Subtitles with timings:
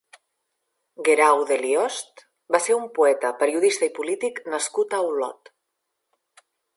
[1.09, 2.23] Guerau de Liost
[2.55, 5.53] va ser un poeta, periodista i polític nascut a Olot.